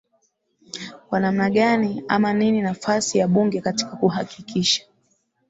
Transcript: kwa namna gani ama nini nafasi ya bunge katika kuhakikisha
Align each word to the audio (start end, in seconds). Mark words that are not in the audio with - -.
kwa 1.09 1.19
namna 1.19 1.49
gani 1.49 2.03
ama 2.07 2.33
nini 2.33 2.61
nafasi 2.61 3.17
ya 3.17 3.27
bunge 3.27 3.61
katika 3.61 3.91
kuhakikisha 3.95 4.83